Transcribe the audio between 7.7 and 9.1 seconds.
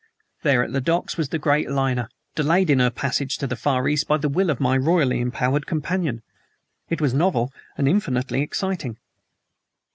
and infinitely exciting.